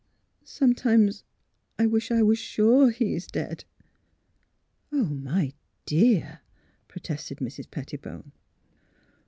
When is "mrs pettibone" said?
7.37-8.31